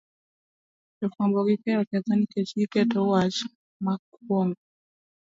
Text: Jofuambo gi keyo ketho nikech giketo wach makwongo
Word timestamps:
Jofuambo 0.97 1.39
gi 1.47 1.55
keyo 1.63 1.81
ketho 1.89 2.13
nikech 2.15 2.51
giketo 2.57 2.99
wach 3.11 3.37
makwongo 3.85 4.61